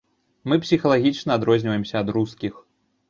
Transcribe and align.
Мы 0.53 0.57
псіхалагічна 0.63 1.37
адрозніваемся 1.41 1.95
ад 2.05 2.13
рускіх! 2.17 2.53